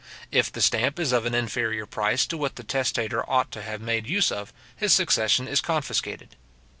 If 0.31 0.51
the 0.51 0.61
stamp 0.63 0.99
is 0.99 1.11
of 1.11 1.27
an 1.27 1.35
inferior 1.35 1.85
price 1.85 2.25
to 2.25 2.35
what 2.35 2.55
the 2.55 2.63
testator 2.63 3.23
ought 3.29 3.51
to 3.51 3.61
have 3.61 3.81
made 3.81 4.07
use 4.07 4.31
of, 4.31 4.51
his 4.75 4.93
succession 4.93 5.47
is 5.47 5.61
confiscated. 5.61 6.35